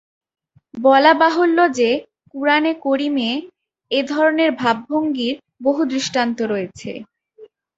[0.77, 1.89] বলা বাহুল্য যে,
[2.33, 3.29] কুরআনে করীমে
[3.91, 5.35] এ ধরনের ভাবভঙ্গির
[5.63, 6.91] বহু দৃষ্টান্ত রয়েছে।